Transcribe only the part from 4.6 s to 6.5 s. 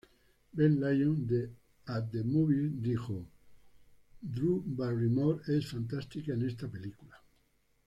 Barrymore es fantástica en